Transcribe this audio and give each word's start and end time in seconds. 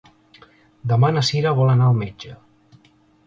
Demà 0.93 1.11
na 1.17 1.23
Cira 1.27 1.53
vol 1.61 1.71
anar 1.73 1.89
al 1.91 1.99
metge. 2.01 2.33